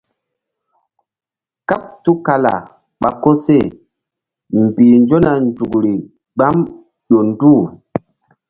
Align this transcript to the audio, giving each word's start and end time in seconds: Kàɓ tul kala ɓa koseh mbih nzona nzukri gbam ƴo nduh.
Kàɓ 1.67 1.79
tul 2.03 2.17
kala 2.25 2.53
ɓa 3.01 3.09
koseh 3.23 3.65
mbih 4.63 4.93
nzona 5.03 5.31
nzukri 5.45 5.95
gbam 6.35 6.55
ƴo 7.09 7.19
nduh. 7.29 7.63